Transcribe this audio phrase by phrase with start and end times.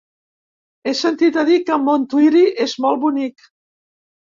[0.85, 3.51] He sentit a dir que Montuïri és molt bonic.